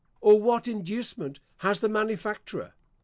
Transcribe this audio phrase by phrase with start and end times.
[0.19, 2.73] or what inducement has the manufacturer?